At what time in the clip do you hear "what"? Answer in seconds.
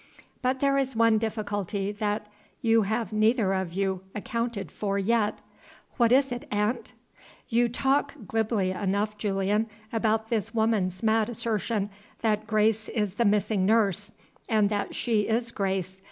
5.97-6.11